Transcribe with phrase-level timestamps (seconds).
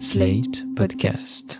[0.00, 1.58] Slate Podcast.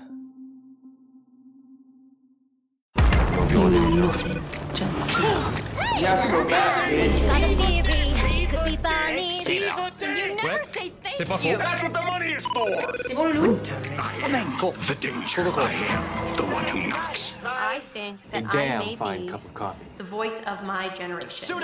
[3.51, 4.43] You know nothing,
[4.75, 5.53] Jon Snow.
[6.01, 8.47] Got a theory.
[8.47, 9.31] Could be Bonnie.
[9.31, 9.91] C'est là.
[10.01, 11.45] You never say thank C'est pas faux.
[11.45, 11.59] you.
[11.59, 12.67] That's what the money is for.
[13.07, 13.57] C'est bon, Loulou?
[13.59, 15.43] The danger.
[15.43, 17.33] I am the one who knocks.
[17.45, 19.31] I think that I may be
[19.99, 21.63] the voice of my generation.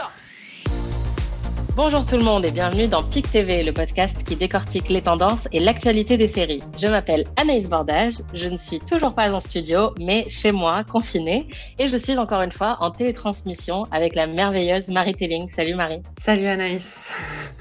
[1.77, 5.47] Bonjour tout le monde et bienvenue dans PIC TV, le podcast qui décortique les tendances
[5.53, 6.63] et l'actualité des séries.
[6.79, 11.47] Je m'appelle Anaïs Bordage, je ne suis toujours pas en studio, mais chez moi, confinée,
[11.79, 15.51] et je suis encore une fois en télétransmission avec la merveilleuse Marie Telling.
[15.51, 16.01] Salut Marie.
[16.19, 17.11] Salut Anaïs.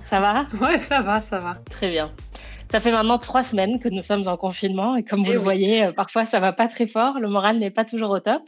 [0.05, 0.45] Ça va?
[0.61, 1.55] Ouais, ça va, ça va.
[1.69, 2.09] Très bien.
[2.75, 5.37] Ça fait maintenant trois semaines que nous sommes en confinement et comme vous Eh le
[5.37, 5.43] oui.
[5.45, 8.41] voyez, euh, parfois ça va pas très fort, le moral n'est pas toujours au top.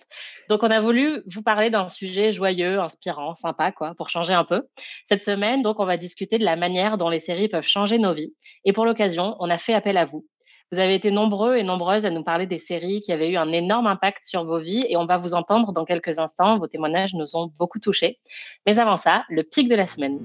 [0.50, 4.44] Donc on a voulu vous parler d'un sujet joyeux, inspirant, sympa quoi, pour changer un
[4.44, 4.63] peu.
[5.05, 8.12] Cette semaine, donc on va discuter de la manière dont les séries peuvent changer nos
[8.12, 8.34] vies.
[8.66, 10.26] Et pour l'occasion, on a fait appel à vous.
[10.73, 13.53] Vous avez été nombreux et nombreuses à nous parler des séries qui avaient eu un
[13.53, 16.59] énorme impact sur vos vies et on va vous entendre dans quelques instants.
[16.59, 18.19] Vos témoignages nous ont beaucoup touchés.
[18.66, 20.19] Mais avant ça, le pic de la semaine.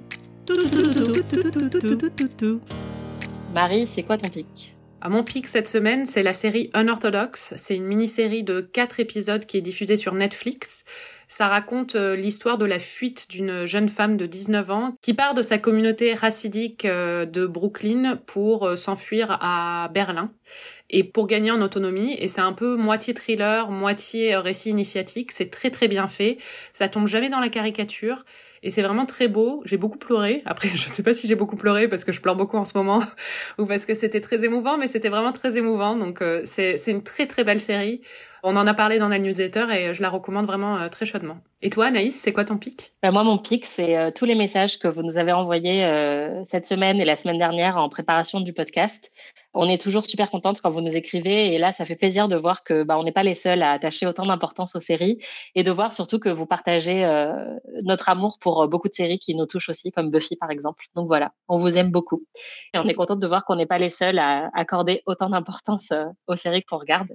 [3.52, 4.74] Marie, c'est quoi ton pic?
[5.02, 7.52] À mon pic cette semaine, c'est la série Unorthodox.
[7.58, 10.86] C'est une mini-série de quatre épisodes qui est diffusée sur Netflix.
[11.28, 15.34] Ça raconte euh, l'histoire de la fuite d'une jeune femme de 19 ans qui part
[15.34, 20.30] de sa communauté racidique euh, de Brooklyn pour euh, s'enfuir à Berlin
[20.92, 22.14] et pour gagner en autonomie.
[22.18, 25.32] Et c'est un peu moitié thriller, moitié euh, récit initiatique.
[25.32, 26.38] C'est très très bien fait.
[26.72, 28.24] Ça tombe jamais dans la caricature.
[28.62, 29.62] Et c'est vraiment très beau.
[29.64, 30.42] J'ai beaucoup pleuré.
[30.44, 32.76] Après, je sais pas si j'ai beaucoup pleuré parce que je pleure beaucoup en ce
[32.76, 33.02] moment
[33.58, 35.96] ou parce que c'était très émouvant, mais c'était vraiment très émouvant.
[35.96, 38.02] Donc euh, c'est c'est une très très belle série.
[38.44, 41.38] On en a parlé dans la newsletter et je la recommande vraiment euh, très chaudement.
[41.64, 42.92] Et toi, Anaïs, c'est quoi ton pic?
[43.00, 46.44] Ben, Moi, mon pic, c'est euh, tous les messages que vous nous avez envoyés euh,
[46.44, 49.12] cette semaine et la semaine dernière en préparation du podcast.
[49.54, 52.34] On est toujours super contente quand vous nous écrivez et là, ça fait plaisir de
[52.34, 55.18] voir que bah, on n'est pas les seuls à attacher autant d'importance aux séries
[55.54, 57.02] et de voir surtout que vous partagez
[57.82, 60.86] notre amour pour beaucoup de séries qui nous touchent aussi, comme Buffy par exemple.
[60.94, 62.24] Donc voilà, on vous aime beaucoup
[62.72, 65.92] et on est contente de voir qu'on n'est pas les seuls à accorder autant d'importance
[66.28, 67.08] aux séries qu'on regarde.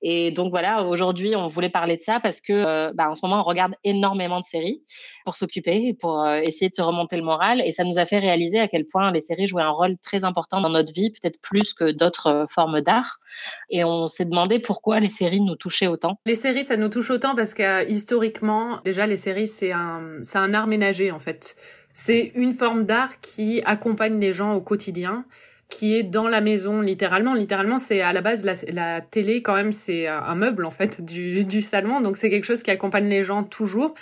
[0.00, 3.26] Et donc voilà, aujourd'hui, on voulait parler de ça parce que euh, bah, en ce
[3.26, 4.82] moment, on regarde énormément de séries
[5.26, 7.60] pour s'occuper, pour euh, essayer de se remonter le moral.
[7.66, 10.24] Et ça nous a fait réaliser à quel point les séries jouaient un rôle très
[10.24, 13.18] important dans notre vie, peut-être plus que d'autres euh, formes d'art.
[13.68, 16.18] Et on s'est demandé pourquoi les séries nous touchaient autant.
[16.24, 20.38] Les séries, ça nous touche autant parce que historiquement, déjà, les séries, c'est un c'est
[20.38, 21.54] un art ménager en fait.
[21.92, 25.26] C'est une forme d'art qui accompagne les gens au quotidien
[25.68, 27.34] qui est dans la maison littéralement.
[27.34, 31.44] Littéralement, c'est à la base la, télé quand même, c'est un meuble en fait du,
[31.44, 33.94] du salon, donc c'est quelque chose qui accompagne les gens toujours.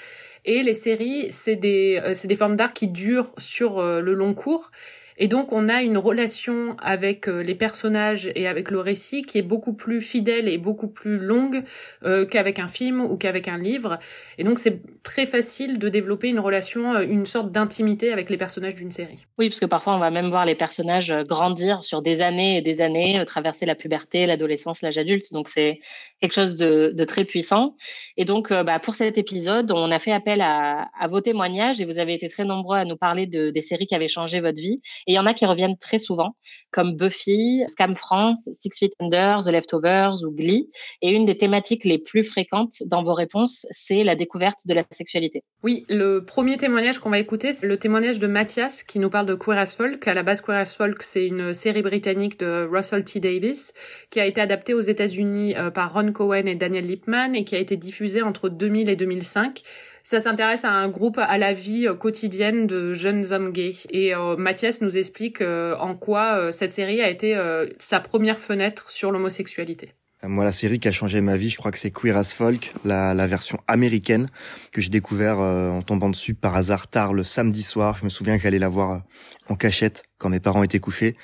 [0.45, 4.15] Et les séries, c'est des euh, c'est des formes d'art qui durent sur euh, le
[4.15, 4.71] long cours.
[5.17, 9.39] Et donc on a une relation avec euh, les personnages et avec le récit qui
[9.39, 11.63] est beaucoup plus fidèle et beaucoup plus longue
[12.05, 13.99] euh, qu'avec un film ou qu'avec un livre.
[14.39, 18.37] Et donc c'est très facile de développer une relation, euh, une sorte d'intimité avec les
[18.37, 19.25] personnages d'une série.
[19.39, 22.63] Oui, parce que parfois, on va même voir les personnages grandir sur des années et
[22.63, 25.33] des années, traverser la puberté, l'adolescence, l'âge adulte.
[25.33, 25.81] Donc c'est
[26.21, 27.77] quelque chose de, très puissant.
[28.17, 31.99] Et donc, bah, pour cet épisode, on a fait appel à, vos témoignages et vous
[31.99, 34.81] avez été très nombreux à nous parler de, des séries qui avaient changé votre vie.
[35.07, 36.37] Et il y en a qui reviennent très souvent,
[36.71, 40.69] comme Buffy, Scam France, Six Feet Under, The Leftovers ou Glee.
[41.03, 44.85] Et une des thématiques les plus fréquentes dans vos réponses, c'est la découverte de la
[44.91, 45.43] sexualité.
[45.63, 49.27] Oui, le premier témoignage qu'on va écouter, c'est le témoignage de Mathias qui nous parle
[49.27, 50.07] de Queer as Folk.
[50.07, 53.21] À la base, Queer as Folk, c'est une série britannique de Russell T.
[53.21, 53.73] Davis
[54.11, 57.57] qui a été adaptée aux États-Unis euh, par Ron Cohen et Daniel Lipman et qui
[57.57, 59.63] a été diffusée entre 2000 et 2005.
[60.07, 63.77] Ça s'intéresse à un groupe à la vie euh, quotidienne de jeunes hommes gays.
[63.89, 67.35] Et euh, Mathias nous explique euh, en quoi cette série a été
[67.79, 69.93] sa première fenêtre sur l'homosexualité.
[70.23, 72.75] Moi, la série qui a changé ma vie, je crois que c'est Queer as Folk,
[72.85, 74.27] la, version américaine
[74.73, 77.97] que j'ai découvert en tombant dessus par hasard tard le samedi soir.
[77.99, 79.03] Je me souviens que j'allais la voir
[79.49, 81.17] en cachette quand mes parents étaient couchés.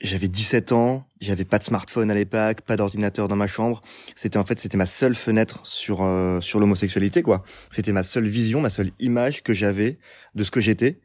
[0.00, 3.80] J'avais 17 ans, j'avais pas de smartphone à l'époque, pas d'ordinateur dans ma chambre.
[4.16, 7.44] C'était en fait c'était ma seule fenêtre sur euh, sur l'homosexualité quoi.
[7.70, 9.98] C'était ma seule vision, ma seule image que j'avais
[10.34, 10.98] de ce que j'étais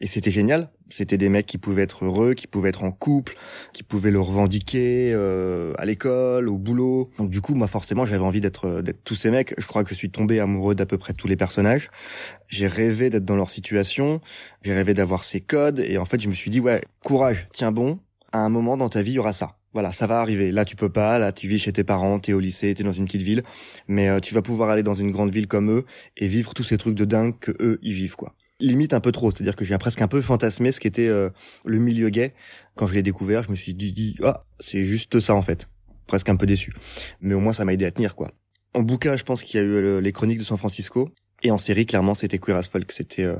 [0.00, 0.70] et c'était génial.
[0.88, 3.34] C'était des mecs qui pouvaient être heureux, qui pouvaient être en couple,
[3.72, 7.10] qui pouvaient le revendiquer euh, à l'école, au boulot.
[7.18, 9.52] Donc du coup, moi forcément, j'avais envie d'être d'être tous ces mecs.
[9.58, 11.90] Je crois que je suis tombé amoureux d'à peu près tous les personnages.
[12.46, 14.20] J'ai rêvé d'être dans leur situation,
[14.62, 17.72] j'ai rêvé d'avoir ces codes et en fait, je me suis dit ouais, courage, tiens
[17.72, 17.98] bon.
[18.32, 19.56] À un moment dans ta vie, il y aura ça.
[19.72, 20.50] Voilà, ça va arriver.
[20.50, 21.18] Là, tu peux pas.
[21.18, 23.42] Là, tu vis chez tes parents, t'es au lycée, t'es dans une petite ville,
[23.86, 25.84] mais euh, tu vas pouvoir aller dans une grande ville comme eux
[26.16, 28.34] et vivre tous ces trucs de dingue que eux ils vivent quoi.
[28.60, 29.30] limite un peu trop.
[29.30, 31.30] C'est-à-dire que j'ai presque un peu fantasmé ce qu'était euh,
[31.64, 32.34] le milieu gay.
[32.76, 35.68] Quand je l'ai découvert, je me suis dit, ah, c'est juste ça en fait.
[36.06, 36.72] Presque un peu déçu.
[37.20, 38.30] Mais au moins, ça m'a aidé à tenir, quoi.
[38.74, 41.10] En bouquin, je pense qu'il y a eu euh, les chroniques de San Francisco.
[41.42, 42.90] Et en série, clairement, c'était Queer as Folk.
[42.92, 43.36] C'était, euh...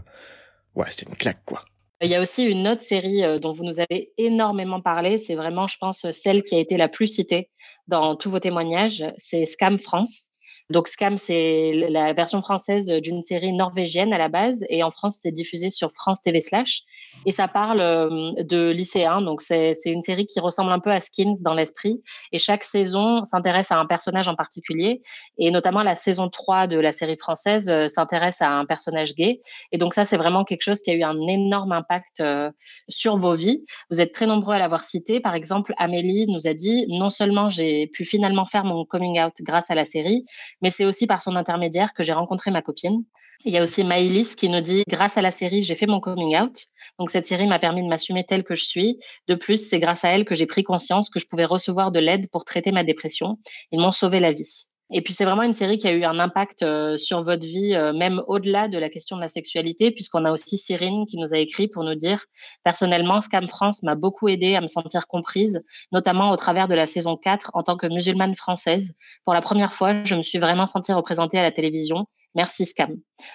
[0.74, 1.64] ouais, c'était une claque, quoi.
[2.00, 5.18] Il y a aussi une autre série euh, dont vous nous avez énormément parlé.
[5.18, 7.50] C'est vraiment, je pense, celle qui a été la plus citée
[7.88, 9.04] dans tous vos témoignages.
[9.16, 10.30] C'est Scam France.
[10.70, 15.18] Donc Scam, c'est la version française d'une série norvégienne à la base, et en France,
[15.22, 16.82] c'est diffusé sur France TV slash.
[17.26, 21.00] Et ça parle euh, de lycéens, donc c'est une série qui ressemble un peu à
[21.00, 22.02] Skins dans l'esprit.
[22.32, 25.02] Et chaque saison s'intéresse à un personnage en particulier,
[25.36, 29.40] et notamment la saison 3 de la série française euh, s'intéresse à un personnage gay.
[29.72, 32.50] Et donc ça, c'est vraiment quelque chose qui a eu un énorme impact euh,
[32.88, 33.64] sur vos vies.
[33.90, 35.20] Vous êtes très nombreux à l'avoir cité.
[35.20, 39.34] Par exemple, Amélie nous a dit non seulement j'ai pu finalement faire mon coming out
[39.40, 40.24] grâce à la série,
[40.62, 43.04] mais c'est aussi par son intermédiaire que j'ai rencontré ma copine.
[43.44, 46.00] Il y a aussi Maëlys qui nous dit grâce à la série, j'ai fait mon
[46.00, 46.64] coming out.
[46.98, 48.98] Donc cette série m'a permis de m'assumer telle que je suis.
[49.28, 52.00] De plus, c'est grâce à elle que j'ai pris conscience que je pouvais recevoir de
[52.00, 53.38] l'aide pour traiter ma dépression.
[53.70, 54.68] Ils m'ont sauvé la vie.
[54.90, 57.74] Et puis c'est vraiment une série qui a eu un impact euh, sur votre vie,
[57.74, 61.34] euh, même au-delà de la question de la sexualité, puisqu'on a aussi Cyrine qui nous
[61.34, 62.24] a écrit pour nous dire
[62.64, 65.62] personnellement, Scam France m'a beaucoup aidé à me sentir comprise,
[65.92, 68.94] notamment au travers de la saison 4 en tant que musulmane française.
[69.24, 72.06] Pour la première fois, je me suis vraiment sentie représentée à la télévision.
[72.38, 72.94] Merci Scam.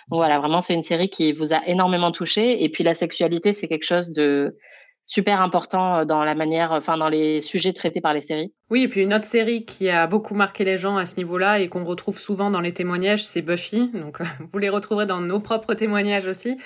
[0.09, 2.63] Voilà, vraiment c'est une série qui vous a énormément touché.
[2.63, 4.57] Et puis la sexualité, c'est quelque chose de
[5.05, 8.53] super important euh, dans la manière, enfin dans les sujets traités par les séries.
[8.69, 11.59] Oui, et puis une autre série qui a beaucoup marqué les gens à ce niveau-là
[11.59, 13.91] et qu'on retrouve souvent dans les témoignages, c'est Buffy.
[13.94, 14.19] Donc
[14.53, 16.57] vous les retrouverez dans nos propres témoignages aussi.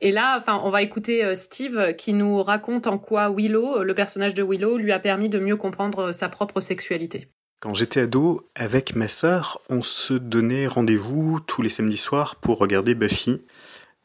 [0.00, 3.94] Et là, enfin, on va écouter euh, Steve qui nous raconte en quoi Willow, le
[3.94, 7.28] personnage de Willow, lui a permis de mieux comprendre sa propre sexualité.
[7.62, 12.58] Quand j'étais ado, avec ma sœur, on se donnait rendez-vous tous les samedis soirs pour
[12.58, 13.40] regarder Buffy.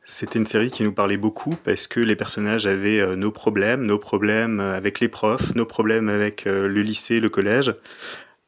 [0.06, 3.84] C'était une série qui nous parlait beaucoup parce que les personnages avaient euh, nos problèmes,
[3.84, 7.74] nos problèmes euh, avec les profs, nos problèmes avec euh, le lycée, le collège.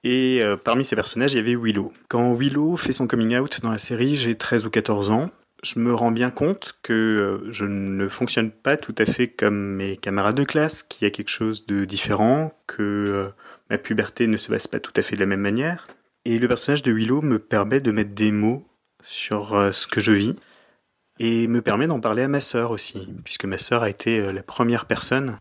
[0.03, 1.91] Et parmi ces personnages, il y avait Willow.
[2.07, 5.29] Quand Willow fait son coming out dans la série, j'ai 13 ou 14 ans.
[5.61, 9.97] Je me rends bien compte que je ne fonctionne pas tout à fait comme mes
[9.97, 13.29] camarades de classe, qu'il y a quelque chose de différent, que
[13.69, 15.87] ma puberté ne se passe pas tout à fait de la même manière.
[16.23, 18.65] Et le personnage de Willow me permet de mettre des mots
[19.03, 20.35] sur ce que je vis
[21.19, 24.31] et me permet d'en parler à ma sœur aussi, puisque ma sœur a été euh,
[24.31, 25.37] la première personne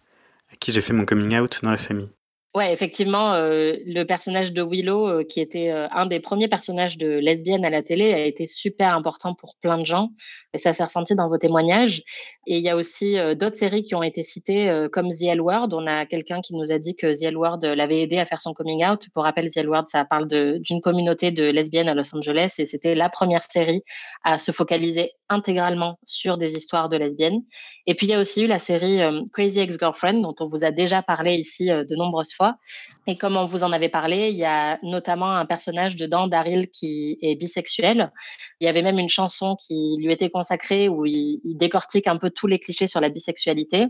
[0.52, 2.10] à qui j'ai fait mon coming out dans la famille.
[2.54, 6.96] Ouais, effectivement, euh, le personnage de Willow, euh, qui était euh, un des premiers personnages
[6.96, 10.08] de lesbienne à la télé, a été super important pour plein de gens.
[10.54, 12.02] Et ça s'est ressenti dans vos témoignages.
[12.46, 15.68] Et il y a aussi d'autres séries qui ont été citées, comme The L Word.
[15.72, 18.40] On a quelqu'un qui nous a dit que The L Word l'avait aidé à faire
[18.40, 19.06] son coming out.
[19.12, 22.64] Pour rappel, The L Word, ça parle d'une communauté de lesbiennes à Los Angeles et
[22.64, 23.82] c'était la première série
[24.24, 27.42] à se focaliser intégralement sur des histoires de lesbiennes.
[27.86, 29.00] Et puis il y a aussi eu la série
[29.34, 32.32] Crazy Ex-Girlfriend, dont on vous a déjà parlé ici de nombreuses
[33.06, 36.68] et comme on vous en avait parlé, il y a notamment un personnage dedans, Daryl,
[36.68, 38.12] qui est bisexuel.
[38.60, 42.30] Il y avait même une chanson qui lui était consacrée où il, décortique un peu
[42.30, 43.86] tous les clichés sur la bisexualité.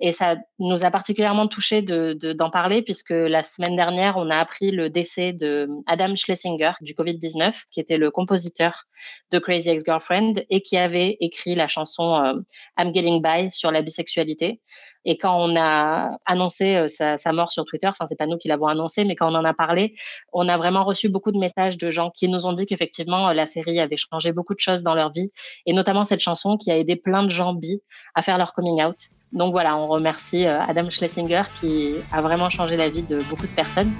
[0.00, 4.72] Et ça nous a particulièrement touché d'en parler puisque la semaine dernière, on a appris
[4.72, 8.84] le décès de Adam Schlesinger du Covid-19, qui était le compositeur
[9.30, 12.34] de Crazy Ex-Girlfriend et qui avait écrit la chanson euh,
[12.78, 14.60] I'm Getting By sur la bisexualité.
[15.04, 18.48] Et quand on a annoncé euh, sa mort sur Twitter, enfin c'est pas nous qui
[18.48, 19.94] l'avons annoncé, mais quand on en a parlé,
[20.32, 23.34] on a vraiment reçu beaucoup de messages de gens qui nous ont dit qu'effectivement euh,
[23.34, 25.30] la série avait changé beaucoup de choses dans leur vie,
[25.66, 27.80] et notamment cette chanson qui a aidé plein de gens bi
[28.14, 28.96] à faire leur coming out.
[29.32, 33.46] Donc voilà, on remercie euh, Adam Schlesinger qui a vraiment changé la vie de beaucoup
[33.46, 33.92] de personnes.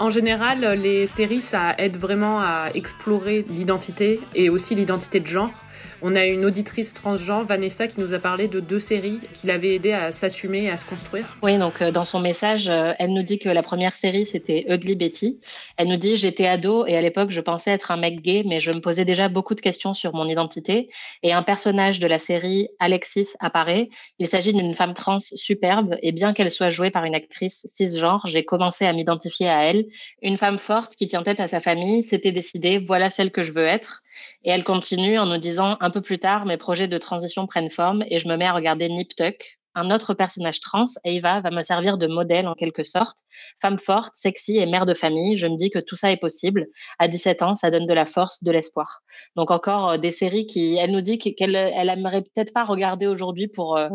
[0.00, 5.52] En général, les séries, ça aide vraiment à explorer l'identité et aussi l'identité de genre.
[6.02, 9.74] On a une auditrice transgenre, Vanessa, qui nous a parlé de deux séries qui l'avaient
[9.74, 11.36] aidé à s'assumer et à se construire.
[11.42, 14.66] Oui, donc euh, dans son message, euh, elle nous dit que la première série, c'était
[14.68, 15.40] Ugly Betty.
[15.76, 18.60] Elle nous dit, j'étais ado et à l'époque, je pensais être un mec gay, mais
[18.60, 20.90] je me posais déjà beaucoup de questions sur mon identité.
[21.22, 23.88] Et un personnage de la série, Alexis, apparaît.
[24.18, 28.26] Il s'agit d'une femme trans superbe et bien qu'elle soit jouée par une actrice cisgenre,
[28.26, 29.86] j'ai commencé à m'identifier à elle.
[30.22, 33.52] Une femme forte qui tient tête à sa famille, s'était décidée, voilà celle que je
[33.52, 34.03] veux être.
[34.44, 37.70] Et elle continue en nous disant un peu plus tard, mes projets de transition prennent
[37.70, 39.58] forme et je me mets à regarder Nip Tuck.
[39.74, 43.18] un autre personnage trans, Eva, va me servir de modèle en quelque sorte.
[43.60, 46.66] Femme forte, sexy et mère de famille, je me dis que tout ça est possible.
[46.98, 49.00] À 17 ans, ça donne de la force, de l'espoir.
[49.36, 53.06] Donc encore euh, des séries qui, elle nous dit qu'elle elle aimerait peut-être pas regarder
[53.06, 53.88] aujourd'hui pour, euh,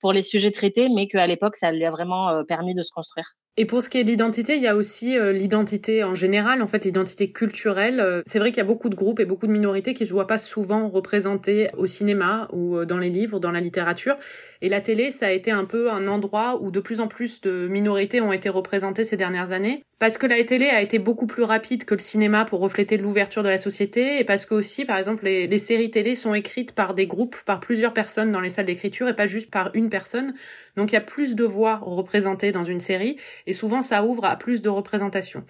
[0.00, 2.90] pour les sujets traités, mais qu'à l'époque, ça lui a vraiment euh, permis de se
[2.90, 3.36] construire.
[3.58, 6.66] Et pour ce qui est de l'identité, il y a aussi l'identité en général, en
[6.66, 8.22] fait l'identité culturelle.
[8.26, 10.26] C'est vrai qu'il y a beaucoup de groupes et beaucoup de minorités qui se voient
[10.26, 14.18] pas souvent représentés au cinéma ou dans les livres, dans la littérature.
[14.60, 17.40] Et la télé, ça a été un peu un endroit où de plus en plus
[17.40, 19.82] de minorités ont été représentées ces dernières années.
[19.98, 23.42] Parce que la télé a été beaucoup plus rapide que le cinéma pour refléter l'ouverture
[23.42, 26.92] de la société et parce que aussi, par exemple, les, séries télé sont écrites par
[26.92, 30.34] des groupes, par plusieurs personnes dans les salles d'écriture et pas juste par une personne.
[30.76, 34.24] Donc il y a plus de voix représentées dans une série et souvent ça ouvre
[34.24, 35.44] à plus de représentations.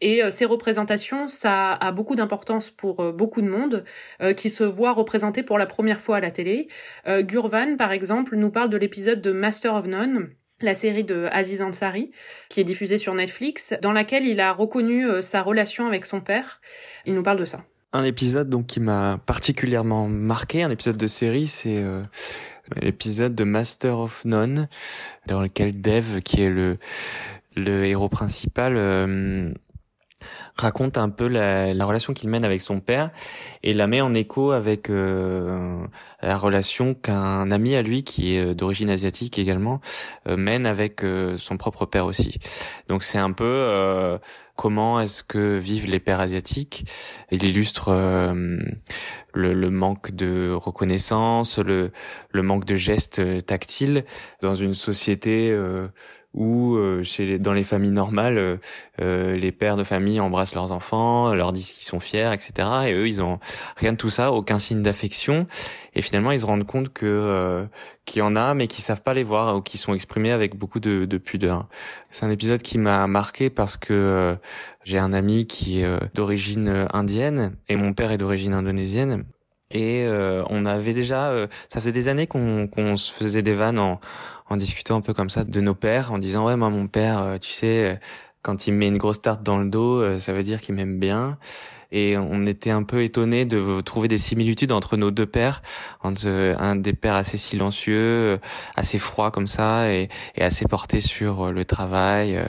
[0.00, 3.84] Et euh, ces représentations, ça a beaucoup d'importance pour euh, beaucoup de monde
[4.22, 6.68] euh, qui se voit représenté pour la première fois à la télé.
[7.06, 10.30] Gurvan, par exemple, nous parle de l'épisode de Master of None
[10.62, 12.10] la série de Aziz Ansari,
[12.50, 16.60] qui est diffusée sur Netflix, dans laquelle il a reconnu sa relation avec son père.
[17.06, 17.64] Il nous parle de ça.
[17.94, 21.82] Un épisode donc qui m'a particulièrement marqué, un épisode de série, c'est
[22.76, 24.68] l'épisode de Master of None,
[25.26, 26.76] dans lequel Dev, qui est le
[27.56, 28.76] le héros principal,
[30.56, 33.10] raconte un peu la, la relation qu'il mène avec son père
[33.62, 35.84] et la met en écho avec euh,
[36.22, 39.80] la relation qu'un ami à lui qui est euh, d'origine asiatique également
[40.28, 41.02] euh, mène avec
[41.36, 42.38] son propre père aussi.
[42.88, 44.18] Donc c'est un peu
[44.56, 46.84] comment est-ce que vivent les pères asiatiques.
[47.30, 51.92] Il illustre le, le, manque de reconnaissance, le,
[52.30, 54.04] le manque de gestes tactiles
[54.42, 55.56] dans une société
[56.34, 58.56] où euh, chez dans les familles normales, euh,
[59.00, 62.68] euh, les pères de famille embrassent leurs enfants, leur disent qu'ils sont fiers, etc.
[62.86, 63.40] Et eux, ils ont
[63.76, 65.46] rien de tout ça, aucun signe d'affection.
[65.94, 67.66] Et finalement, ils se rendent compte que
[68.04, 70.56] qu'il y en a, mais qui savent pas les voir ou qui sont exprimés avec
[70.56, 71.68] beaucoup de, de pudeur.
[72.10, 74.36] C'est un épisode qui m'a marqué parce que
[74.84, 79.24] j'ai un ami qui est d'origine indienne et mon père est d'origine indonésienne.
[79.70, 80.06] Et
[80.48, 81.32] on avait déjà,
[81.68, 84.00] ça faisait des années qu'on qu'on se faisait des vannes en,
[84.50, 87.20] en discutant un peu comme ça de nos pères, en disant ouais moi mon père,
[87.20, 87.96] euh, tu sais, euh,
[88.42, 90.74] quand il me met une grosse tarte dans le dos, euh, ça veut dire qu'il
[90.74, 91.38] m'aime bien
[91.92, 95.60] et on était un peu étonnés de trouver des similitudes entre nos deux pères,
[96.04, 98.38] entre un des pères assez silencieux,
[98.76, 102.40] assez froid comme ça et, assez porté sur le travail.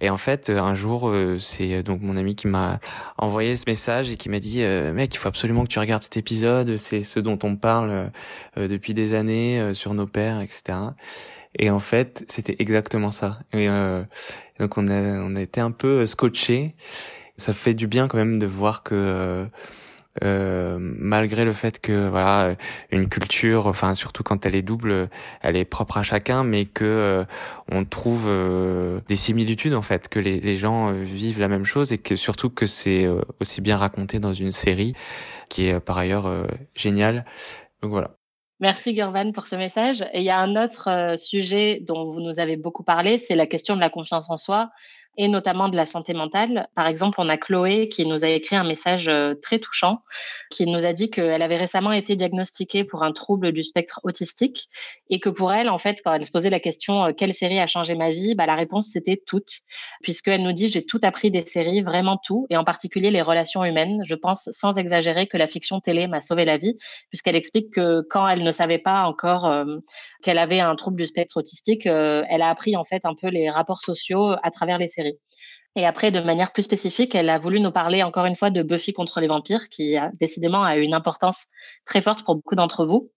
[0.00, 2.78] Et en fait, un jour, c'est donc mon ami qui m'a
[3.18, 4.60] envoyé ce message et qui m'a dit
[4.94, 8.12] mec, il faut absolument que tu regardes cet épisode, c'est ce dont on parle
[8.56, 10.78] depuis des années sur nos pères, etc.
[11.58, 13.40] Et en fait, c'était exactement ça.
[13.52, 13.68] Et
[14.58, 16.74] donc on a on a été un peu scotché
[17.40, 19.46] ça fait du bien quand même de voir que euh,
[20.24, 22.56] euh, malgré le fait que voilà
[22.90, 25.08] une culture enfin surtout quand elle est double
[25.40, 27.24] elle est propre à chacun mais que euh,
[27.70, 31.92] on trouve euh, des similitudes en fait que les, les gens vivent la même chose
[31.92, 33.08] et que surtout que c'est
[33.40, 34.94] aussi bien raconté dans une série
[35.48, 36.30] qui est par ailleurs
[36.74, 37.24] géniale.
[37.82, 38.19] Donc voilà
[38.60, 40.02] Merci Gurvan pour ce message.
[40.12, 43.46] Et il y a un autre sujet dont vous nous avez beaucoup parlé, c'est la
[43.46, 44.70] question de la confiance en soi
[45.16, 46.68] et notamment de la santé mentale.
[46.74, 50.02] Par exemple, on a Chloé qui nous a écrit un message euh, très touchant,
[50.50, 54.68] qui nous a dit qu'elle avait récemment été diagnostiquée pour un trouble du spectre autistique
[55.08, 57.58] et que pour elle, en fait, quand elle se posait la question euh, quelle série
[57.58, 59.60] a changé ma vie, bah, la réponse c'était toutes,
[60.02, 63.64] puisqu'elle nous dit j'ai tout appris des séries, vraiment tout, et en particulier les relations
[63.64, 64.02] humaines.
[64.04, 68.02] Je pense sans exagérer que la fiction télé m'a sauvé la vie, puisqu'elle explique que
[68.08, 69.78] quand elle ne savait pas encore euh,
[70.22, 73.50] qu'elle avait un trouble du spectre autistique, elle a appris en fait un peu les
[73.50, 75.18] rapports sociaux à travers les séries série.
[75.76, 78.62] Et après, de manière plus spécifique, elle a voulu nous parler encore une fois de
[78.64, 81.46] Buffy contre les vampires, qui a, décidément a une importance
[81.86, 83.12] très forte pour beaucoup d'entre vous.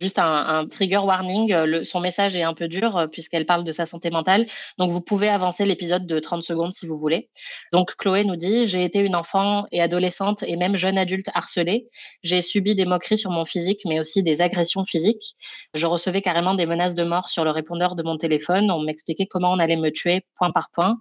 [0.00, 3.72] Juste un, trigger warning, le, son message est un peu dur euh, puisqu'elle parle de
[3.72, 4.46] sa santé mentale.
[4.78, 7.28] Donc, vous pouvez avancer l'épisode de 30 secondes si vous voulez.
[7.70, 11.90] Donc, Chloé nous dit, j'ai été une enfant et adolescente et même jeune adulte harcelée.
[12.22, 15.34] J'ai subi des moqueries sur mon physique, mais aussi des agressions physiques.
[15.74, 18.70] Je recevais carrément des menaces de mort sur le répondeur de mon téléphone.
[18.70, 20.96] On m'expliquait comment on allait me tuer point par point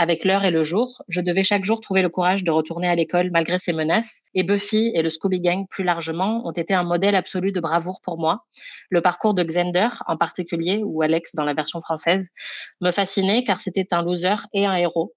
[0.00, 1.02] avec l'heure et le jour.
[1.08, 4.22] Je devais chaque jour trouver le courage de retourner à l'école malgré ces menaces.
[4.32, 8.00] Et Buffy et le Scooby Gang plus largement ont été un modèle absolu de bravoure
[8.02, 8.46] pour moi.
[8.88, 12.28] Le parcours de Xander en particulier, ou Alex dans la version française,
[12.80, 15.12] me fascinait car c'était un loser et un héros.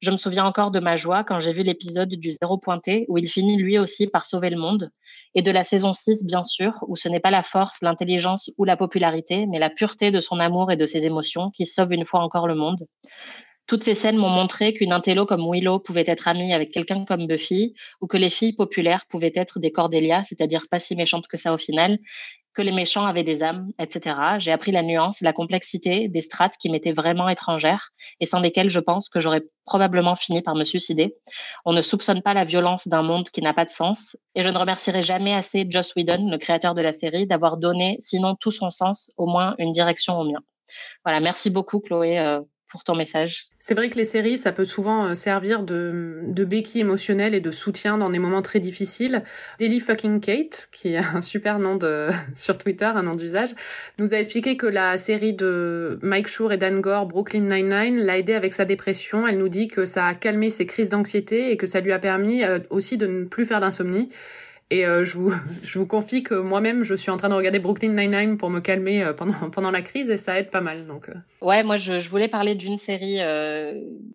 [0.00, 3.18] Je me souviens encore de ma joie quand j'ai vu l'épisode du zéro pointé où
[3.18, 4.90] il finit lui aussi par sauver le monde,
[5.34, 8.64] et de la saison 6 bien sûr, où ce n'est pas la force, l'intelligence ou
[8.64, 12.04] la popularité, mais la pureté de son amour et de ses émotions qui sauve une
[12.04, 12.86] fois encore le monde.
[13.66, 17.26] Toutes ces scènes m'ont montré qu'une intello comme Willow pouvait être amie avec quelqu'un comme
[17.26, 21.38] Buffy, ou que les filles populaires pouvaient être des Cordelia, c'est-à-dire pas si méchantes que
[21.38, 21.98] ça au final.
[22.54, 24.16] que les méchants avaient des âmes, etc.
[24.38, 27.90] J'ai appris la nuance, la complexité des strates qui m'étaient vraiment étrangères
[28.20, 31.16] et sans lesquelles je pense que j'aurais probablement fini par me suicider.
[31.64, 34.48] On ne soupçonne pas la violence d'un monde qui n'a pas de sens et je
[34.48, 38.52] ne remercierai jamais assez Joss Whedon, le créateur de la série, d'avoir donné, sinon tout
[38.52, 40.38] son sens, au moins une direction au mien.
[41.04, 42.40] Voilà, merci beaucoup Chloé euh,
[42.82, 43.46] ton message.
[43.60, 47.40] C'est vrai que les séries, ça peut souvent euh, servir de, de béquille émotionnelle et
[47.40, 49.22] de soutien dans des moments très difficiles.
[49.60, 53.50] Daily Fucking Kate, qui a un super nom de, sur Twitter, un nom d'usage,
[53.98, 58.18] nous a expliqué que la série de Mike Schur et Dan Gore, Brooklyn Nine-Nine, l'a
[58.18, 59.28] aidé avec sa dépression.
[59.28, 61.98] Elle nous dit que ça a calmé ses crises d'anxiété et que ça lui a
[61.98, 64.08] permis euh, aussi de ne plus faire d'insomnie.
[64.74, 67.60] Et euh, je, vous, je vous confie que moi-même, je suis en train de regarder
[67.60, 70.88] Brooklyn Nine-Nine pour me calmer euh, pendant, pendant la crise et ça aide pas mal.
[70.88, 71.14] Donc, euh.
[71.42, 73.20] Ouais, moi, je, je voulais parler d'une série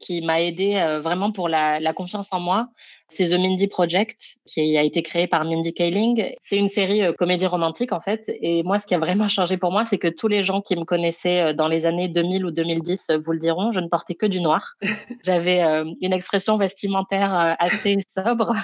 [0.01, 2.67] qui m'a aidé vraiment pour la, la, confiance en moi.
[3.07, 6.33] C'est The Mindy Project, qui a été créé par Mindy Kaling.
[6.39, 8.31] C'est une série comédie romantique, en fait.
[8.41, 10.75] Et moi, ce qui a vraiment changé pour moi, c'est que tous les gens qui
[10.75, 14.25] me connaissaient dans les années 2000 ou 2010 vous le diront, je ne portais que
[14.25, 14.75] du noir.
[15.23, 15.61] J'avais
[16.01, 18.55] une expression vestimentaire assez sobre.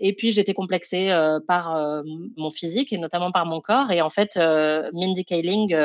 [0.00, 2.02] Et puis j'étais complexée euh, par euh,
[2.36, 3.90] mon physique et notamment par mon corps.
[3.90, 5.76] Et en fait, euh, Mindy Kaling,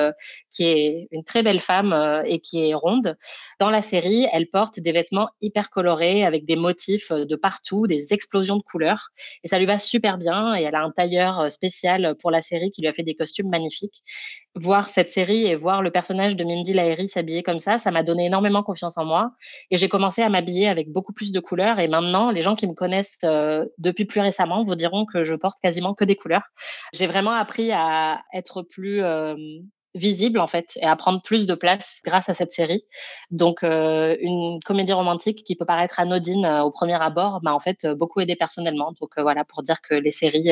[0.51, 3.15] qui est une très belle femme et qui est ronde,
[3.59, 8.13] dans la série, elle porte des vêtements hyper colorés avec des motifs de partout, des
[8.13, 9.09] explosions de couleurs.
[9.43, 10.55] Et ça lui va super bien.
[10.55, 13.49] Et elle a un tailleur spécial pour la série qui lui a fait des costumes
[13.49, 14.03] magnifiques.
[14.59, 18.01] Voir cette série et voir le personnage de Mindy Lahiri s'habiller comme ça, ça m'a
[18.01, 19.31] donné énormément confiance en moi.
[19.69, 21.79] Et j'ai commencé à m'habiller avec beaucoup plus de couleurs.
[21.79, 23.19] Et maintenant, les gens qui me connaissent
[23.77, 26.41] depuis plus récemment vous diront que je porte quasiment que des couleurs.
[26.91, 29.35] J'ai vraiment appris à être plus euh,
[29.93, 32.83] visible en fait et à prendre plus de place grâce à cette série.
[33.29, 37.59] Donc euh, une comédie romantique qui peut paraître anodine euh, au premier abord m'a en
[37.59, 38.93] fait beaucoup aidé personnellement.
[38.99, 40.51] Donc voilà pour dire que les séries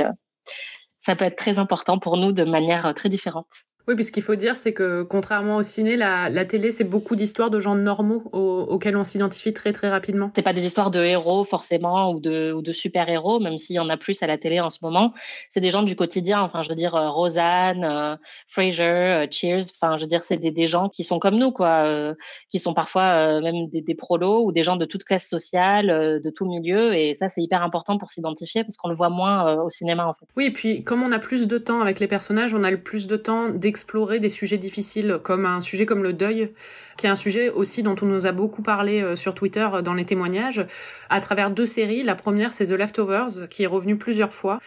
[0.99, 3.47] ça peut être très important pour nous de manière très différente.
[3.87, 6.83] Oui, puis ce qu'il faut dire, c'est que contrairement au ciné, la, la télé, c'est
[6.83, 10.31] beaucoup d'histoires de gens normaux auxquels on s'identifie très très rapidement.
[10.35, 13.75] C'est pas des histoires de héros forcément ou de, ou de super héros, même s'il
[13.75, 15.13] y en a plus à la télé en ce moment.
[15.49, 16.41] C'est des gens du quotidien.
[16.41, 18.15] Enfin, je veux dire euh, Roseanne, euh,
[18.47, 19.65] Frasier, euh, Cheers.
[19.79, 22.15] Enfin, je veux dire, c'est des, des, gens qui sont comme nous, quoi,
[22.49, 26.29] qui sont parfois même des, des, prolos ou des gens de toute classe sociale, de
[26.31, 26.95] tout milieu.
[26.95, 30.13] Et ça, c'est hyper important pour s'identifier parce qu'on le voit moins au cinéma, en
[30.13, 30.25] fait.
[30.35, 32.81] Oui, et puis comme on a plus de temps avec les personnages, on a le
[32.81, 36.51] plus de temps explorer des sujets difficiles comme un sujet comme le deuil,
[36.95, 39.81] qui est un sujet aussi dont on nous a beaucoup parlé euh, sur Twitter euh,
[39.81, 40.65] dans les témoignages,
[41.09, 42.01] à travers deux séries.
[42.01, 44.61] La première, c'est The Leftovers, qui est revenu plusieurs fois.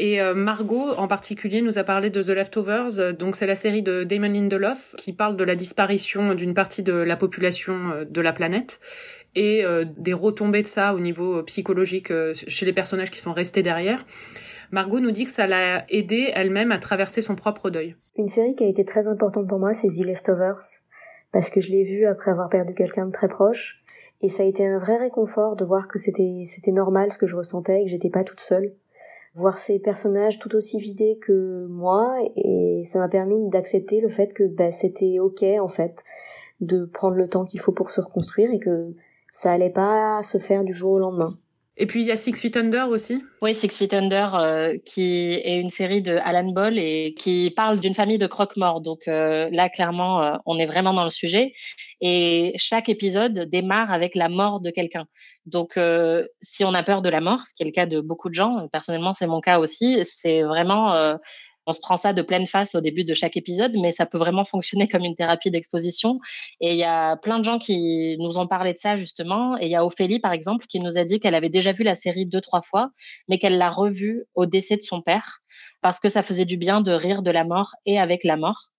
[0.00, 3.14] Et euh, Margot, en particulier, nous a parlé de The Leftovers.
[3.16, 6.94] Donc, c'est la série de Damon Lindelof qui parle de la disparition d'une partie de
[6.94, 8.80] la population de la planète
[9.36, 9.64] et
[9.96, 14.04] des retombées de ça au niveau psychologique chez les personnages qui sont restés derrière.
[14.70, 17.96] Margot nous dit que ça l'a aidé elle-même à traverser son propre deuil.
[18.16, 20.60] Une série qui a été très importante pour moi, c'est The Leftovers,
[21.32, 23.82] parce que je l'ai vue après avoir perdu quelqu'un de très proche,
[24.20, 27.26] et ça a été un vrai réconfort de voir que c'était c'était normal ce que
[27.26, 28.74] je ressentais et que j'étais pas toute seule.
[29.34, 34.34] Voir ces personnages tout aussi vidés que moi, et ça m'a permis d'accepter le fait
[34.34, 36.02] que bah, c'était ok en fait
[36.60, 38.94] de prendre le temps qu'il faut pour se reconstruire et que
[39.32, 41.30] ça allait pas se faire du jour au lendemain.
[41.80, 43.24] Et puis il y a Six Feet Under aussi.
[43.40, 47.78] Oui, Six Feet Under, euh, qui est une série de Alan Ball et qui parle
[47.78, 48.80] d'une famille de croque-morts.
[48.80, 51.52] Donc euh, là, clairement, euh, on est vraiment dans le sujet.
[52.00, 55.06] Et chaque épisode démarre avec la mort de quelqu'un.
[55.46, 55.78] Donc
[56.42, 58.34] si on a peur de la mort, ce qui est le cas de beaucoup de
[58.34, 61.16] gens, personnellement c'est mon cas aussi, c'est vraiment
[61.68, 64.16] on se prend ça de pleine face au début de chaque épisode, mais ça peut
[64.16, 66.18] vraiment fonctionner comme une thérapie d'exposition.
[66.62, 69.58] Et il y a plein de gens qui nous ont parlé de ça justement.
[69.58, 71.84] Et il y a Ophélie, par exemple, qui nous a dit qu'elle avait déjà vu
[71.84, 72.90] la série deux, trois fois,
[73.28, 75.40] mais qu'elle l'a revue au décès de son père
[75.82, 78.70] parce que ça faisait du bien de rire de la mort et avec la mort.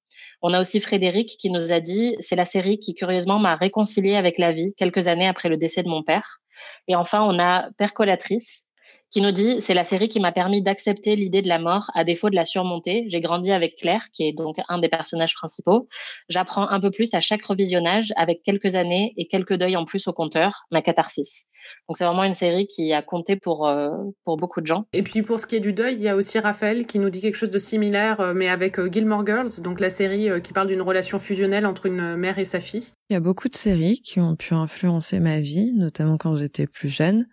[0.41, 4.15] On a aussi Frédéric qui nous a dit, c'est la série qui curieusement m'a réconcilié
[4.15, 6.39] avec la vie quelques années après le décès de mon père.
[6.87, 8.68] Et enfin, on a Percolatrice
[9.11, 12.03] qui nous dit c'est la série qui m'a permis d'accepter l'idée de la mort à
[12.03, 13.05] défaut de la surmonter.
[13.07, 15.87] J'ai grandi avec Claire, qui est donc un des personnages principaux.
[16.29, 20.07] J'apprends un peu plus à chaque revisionnage avec quelques années et quelques deuils en plus
[20.07, 21.47] au compteur, ma catharsis.
[21.87, 23.89] Donc c'est vraiment une série qui a compté pour euh,
[24.23, 24.85] pour beaucoup de gens.
[24.93, 27.09] Et puis pour ce qui est du deuil, il y a aussi Raphaël qui nous
[27.09, 30.53] dit quelque chose de similaire, euh, mais avec euh, Gilmore Girls, donc la série qui
[30.53, 32.87] parle d'une relation fusionnelle entre une mère et sa fille.
[33.09, 36.67] Il y a beaucoup de séries qui ont pu influencer ma vie, notamment quand j'étais
[36.67, 37.25] plus jeune.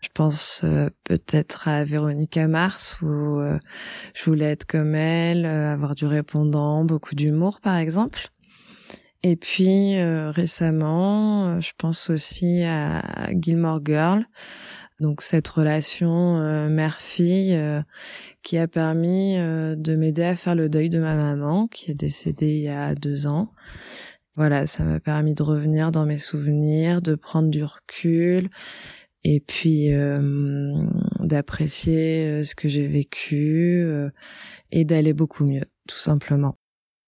[0.00, 3.58] Je pense euh, peut-être à Véronica Mars où euh,
[4.14, 8.28] je voulais être comme elle, euh, avoir du répondant, beaucoup d'humour par exemple.
[9.24, 14.24] Et puis récemment, je pense aussi à Gilmore Girl
[15.00, 17.60] Donc cette relation mère-fille
[18.44, 22.58] qui a permis de m'aider à faire le deuil de ma maman qui est décédée
[22.58, 23.50] il y a deux ans.
[24.36, 28.48] Voilà, ça m'a permis de revenir dans mes souvenirs, de prendre du recul
[29.24, 29.90] et puis
[31.20, 33.84] d'apprécier ce que j'ai vécu
[34.70, 36.56] et d'aller beaucoup mieux, tout simplement.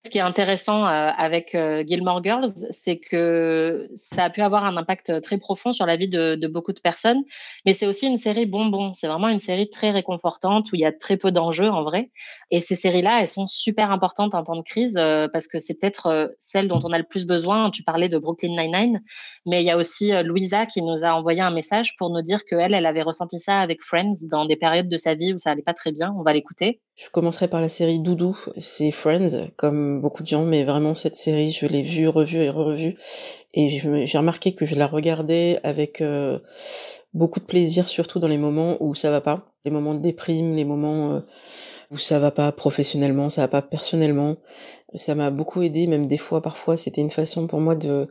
[0.06, 4.64] Ce qui est intéressant euh, avec euh, Gilmore Girls, c'est que ça a pu avoir
[4.64, 7.22] un impact très profond sur la vie de, beaucoup de personnes,
[7.66, 8.94] mais c'est aussi une série bonbon.
[8.94, 12.10] C'est vraiment une série très réconfortante où il y a très peu d'enjeux en vrai.
[12.50, 15.74] Et ces séries-là, elles sont super importantes en temps de crise euh, parce que c'est
[15.74, 17.70] peut-être celle dont on a le plus besoin.
[17.70, 19.02] Tu parlais de Brooklyn Nine-Nine,
[19.44, 22.46] mais il y a aussi Louisa qui nous a envoyé un message pour nous dire
[22.46, 25.50] qu'elle, elle avait ressenti ça avec Friends dans des périodes de sa vie où ça
[25.50, 26.14] allait pas très bien.
[26.18, 26.80] On va l'écouter.
[26.96, 28.38] Je commencerai par la série Doudou.
[28.58, 32.50] C'est Friends, comme beaucoup de gens, mais vraiment cette série, je l'ai vue, revue et
[32.50, 32.96] revue.
[33.54, 33.68] Et
[34.06, 36.38] j'ai remarqué que je la regardais avec euh,
[37.14, 39.46] beaucoup de plaisir, surtout dans les moments où ça va pas.
[39.64, 41.20] Les moments de déprime, les moments euh,
[41.90, 44.36] où ça va pas professionnellement, ça va pas personnellement.
[44.94, 48.08] Ça m'a beaucoup aidé, même des fois, parfois, c'était une façon pour moi de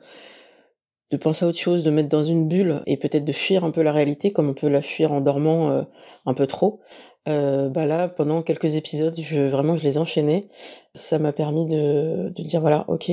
[1.12, 3.72] de penser à autre chose, de mettre dans une bulle et peut-être de fuir un
[3.72, 5.84] peu la réalité comme on peut la fuir en dormant euh,
[6.26, 6.82] un peu trop.
[7.28, 10.45] Euh, bah là, pendant quelques épisodes, je vraiment je les enchaînais.
[10.93, 13.12] Ça m'a permis de, de dire voilà, ok,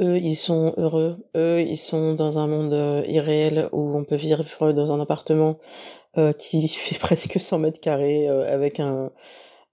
[0.00, 4.16] eux ils sont heureux, eux ils sont dans un monde euh, irréel où on peut
[4.16, 5.58] vivre dans un appartement
[6.18, 9.10] euh, qui fait presque 100 mètres carrés avec un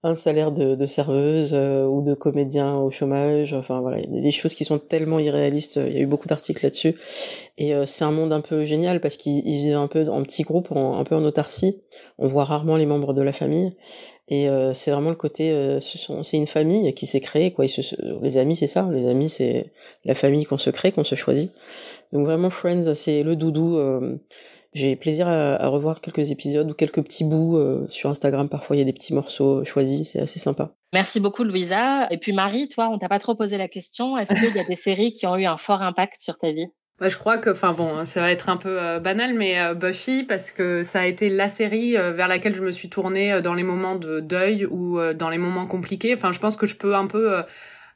[0.04, 3.52] un salaire de, serveuse euh, ou de comédien au chômage.
[3.52, 5.80] Enfin voilà, des choses qui sont tellement irréalistes.
[5.84, 6.94] Il y a eu beaucoup d'articles là-dessus.
[7.56, 10.44] Et euh, c'est un monde un peu génial parce qu'ils vivent un peu en petits
[10.44, 11.80] groupes, un peu en autarcie.
[12.18, 13.72] On voit rarement les membres de la famille.
[14.28, 17.64] Et euh, c'est vraiment le côté, c'est une famille qui s'est créée quoi.
[18.22, 18.88] les amis, c'est ça.
[18.92, 19.72] Les amis, c'est
[20.04, 21.50] la famille qu'on se crée, qu'on se choisit.
[22.12, 23.78] Donc vraiment, Friends, c'est le doudou
[24.74, 28.48] j'ai plaisir à, revoir quelques épisodes ou quelques petits bouts euh, sur Instagram.
[28.48, 30.74] Parfois, il y a des petits morceaux choisis, c'est assez sympa.
[30.92, 32.06] Merci beaucoup, Louisa.
[32.10, 34.18] Et puis, Marie, toi, on t'a pas trop posé la question.
[34.18, 36.66] Est-ce qu'il y a des séries qui ont eu un fort impact sur ta vie?
[37.00, 39.74] Bah, je crois que, enfin bon, ça va être un peu euh, banal, mais euh,
[39.74, 43.54] Buffy, parce que ça a été la série vers laquelle je me suis tournée dans
[43.54, 46.14] les moments de deuil ou dans les moments compliqués.
[46.14, 47.42] Enfin, je pense que je peux un peu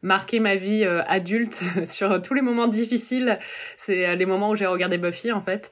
[0.01, 3.39] marquer ma vie adulte sur tous les moments difficiles.
[3.77, 5.71] C'est les moments où j'ai regardé Buffy, en fait.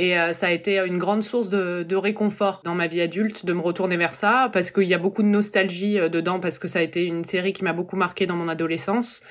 [0.00, 3.52] Et euh, ça a été une grande source de, réconfort dans ma vie adulte de
[3.52, 6.68] me retourner vers ça, parce qu'il y a beaucoup de nostalgie euh, dedans, parce que
[6.68, 9.22] ça a été une série qui m'a beaucoup marqué dans mon adolescence,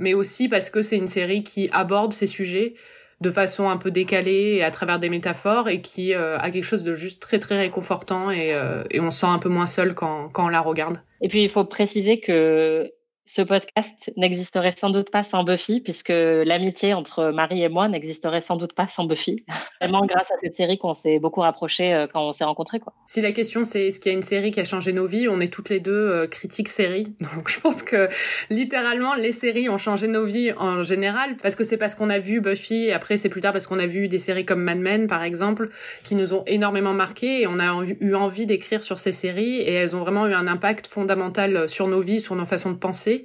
[0.00, 2.74] mais aussi parce que c'est une série qui aborde ces sujets
[3.20, 6.64] de façon un peu décalée et à travers des métaphores et qui euh, a quelque
[6.64, 8.52] chose de juste très très réconfortant et,
[8.90, 10.98] et on se sent un peu moins seul quand, quand on la regarde.
[11.22, 12.90] Et puis il faut préciser que
[13.28, 18.40] ce podcast n'existerait sans doute pas sans Buffy, puisque l'amitié entre Marie et moi n'existerait
[18.40, 19.44] sans doute pas sans Buffy.
[19.80, 22.78] Vraiment grâce à cette série qu'on s'est beaucoup rapprochés euh, quand on s'est rencontrés.
[22.78, 22.94] Quoi.
[23.08, 25.28] Si la question c'est est-ce qu'il y a une série qui a changé nos vies,
[25.28, 27.16] on est toutes les deux euh, critiques séries.
[27.34, 28.08] Donc je pense que
[28.48, 32.20] littéralement les séries ont changé nos vies en général, parce que c'est parce qu'on a
[32.20, 35.08] vu Buffy, après c'est plus tard parce qu'on a vu des séries comme Mad Men
[35.08, 35.70] par exemple,
[36.04, 39.72] qui nous ont énormément marqué et on a eu envie d'écrire sur ces séries et
[39.72, 43.15] elles ont vraiment eu un impact fondamental sur nos vies, sur nos façons de penser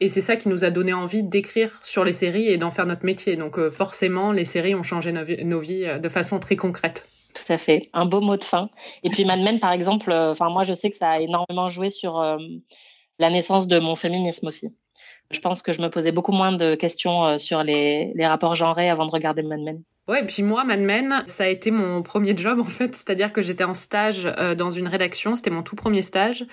[0.00, 2.86] et c'est ça qui nous a donné envie d'écrire sur les séries et d'en faire
[2.86, 3.36] notre métier.
[3.36, 7.06] Donc euh, forcément, les séries ont changé nos, vies euh, de façon très concrète.
[7.34, 8.70] Tout à fait, un beau mot de fin.
[9.02, 11.90] Et puis Mad Men, par exemple, euh, moi je sais que ça a énormément joué
[11.90, 12.22] sur
[13.18, 14.74] la naissance de mon féminisme aussi.
[15.30, 18.90] Je pense que je me posais beaucoup moins de questions sur les, les rapports genrés
[18.90, 19.82] avant de regarder Mad Men.
[20.06, 23.32] Ouais, et puis moi, Mad Men, ça a été mon premier job en fait, c'est-à-dire
[23.32, 24.24] que j'étais en stage
[24.56, 26.46] dans une rédaction, c'était mon tout premier stage,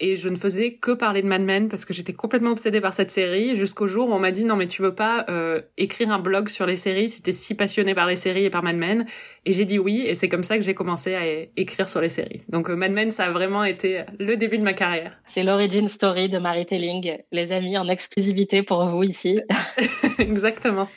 [0.00, 2.92] et je ne faisais que parler de Mad Men parce que j'étais complètement obsédée par
[2.94, 3.56] cette série.
[3.56, 6.48] Jusqu'au jour où on m'a dit non mais tu veux pas euh, écrire un blog
[6.48, 9.06] sur les séries si t'es si passionné par les séries et par Mad Men?
[9.44, 10.04] Et j'ai dit oui.
[10.06, 11.22] Et c'est comme ça que j'ai commencé à
[11.56, 12.42] écrire sur les séries.
[12.48, 15.12] Donc euh, Mad Men ça a vraiment été le début de ma carrière.
[15.26, 19.40] C'est l'origin story de Marie Telling les amis en exclusivité pour vous ici.
[20.18, 20.88] Exactement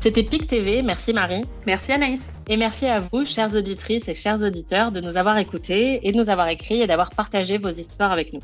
[0.00, 0.82] c'était PIC TV.
[0.82, 1.44] Merci Marie.
[1.66, 2.32] Merci Anaïs.
[2.48, 6.16] Et merci à vous, chères auditrices et chers auditeurs, de nous avoir écoutés et de
[6.16, 8.40] nous avoir écrit et d'avoir partagé vos histoires avec nous.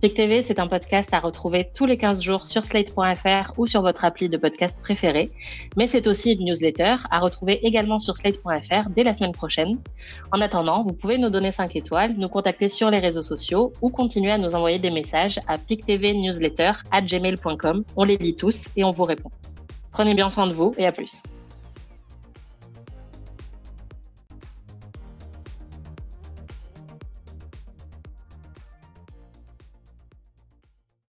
[0.00, 3.82] PIC TV, c'est un podcast à retrouver tous les 15 jours sur slate.fr ou sur
[3.82, 5.32] votre appli de podcast préféré.
[5.76, 9.80] Mais c'est aussi une newsletter à retrouver également sur slate.fr dès la semaine prochaine.
[10.32, 13.90] En attendant, vous pouvez nous donner 5 étoiles, nous contacter sur les réseaux sociaux ou
[13.90, 17.84] continuer à nous envoyer des messages à pictvnewsletter@gmail.com.
[17.96, 19.32] On les lit tous et on vous répond.
[19.96, 21.22] Prenez bien soin de vous et à plus.